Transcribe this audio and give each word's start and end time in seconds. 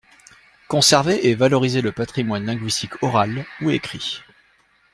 Conserver 0.67 1.29
et 1.29 1.35
valoriser 1.35 1.83
le 1.83 1.91
patrimoine 1.91 2.47
linguistique 2.47 3.03
oral 3.03 3.45
ou 3.61 3.69
écrit. 3.69 4.23